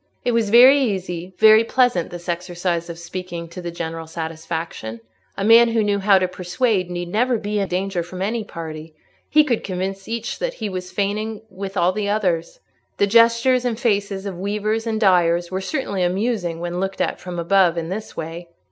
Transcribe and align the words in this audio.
It 0.25 0.31
was 0.31 0.49
very 0.49 0.81
easy, 0.81 1.35
very 1.37 1.63
pleasant, 1.63 2.09
this 2.09 2.27
exercise 2.27 2.89
of 2.89 2.97
speaking 2.97 3.47
to 3.49 3.61
the 3.61 3.69
general 3.69 4.07
satisfaction: 4.07 4.99
a 5.37 5.43
man 5.43 5.67
who 5.69 5.83
knew 5.83 5.99
how 5.99 6.17
to 6.17 6.27
persuade 6.27 6.89
need 6.89 7.07
never 7.09 7.37
be 7.37 7.59
in 7.59 7.67
danger 7.67 8.01
from 8.01 8.19
any 8.23 8.43
party; 8.43 8.95
he 9.29 9.43
could 9.43 9.63
convince 9.63 10.07
each 10.07 10.39
that 10.39 10.55
he 10.55 10.69
was 10.69 10.91
feigning 10.91 11.43
with 11.51 11.77
all 11.77 11.91
the 11.91 12.09
others. 12.09 12.59
The 12.97 13.05
gestures 13.05 13.63
and 13.63 13.79
faces 13.79 14.25
of 14.25 14.39
weavers 14.39 14.87
and 14.87 14.99
dyers 14.99 15.51
were 15.51 15.61
certainly 15.61 16.01
amusing 16.01 16.59
when 16.61 16.79
looked 16.79 16.99
at 16.99 17.19
from 17.19 17.37
above 17.37 17.77
in 17.77 17.89
this 17.89 18.17
way. 18.17 18.47